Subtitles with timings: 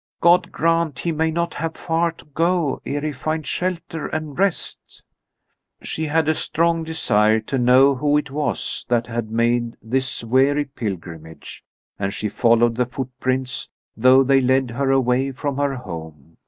[0.19, 5.03] "God grant he may not have far to go ere he find shelter and rest."
[5.83, 10.65] She had a strong desire to know who it was that had made this weary
[10.65, 11.63] pilgrimage,
[11.99, 16.37] and she followed the footprints, though they led her away from her home.